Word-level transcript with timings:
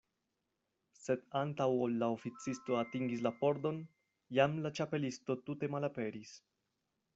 Sed 0.99 1.19
antaŭ 1.41 1.67
ol 1.87 1.93
la 2.05 2.09
oficisto 2.13 2.79
atingis 2.79 3.23
la 3.27 3.33
pordon, 3.43 3.79
jam 4.41 4.59
la 4.67 4.75
Ĉapelisto 4.81 5.39
tute 5.51 5.73
malaperis. 5.77 6.37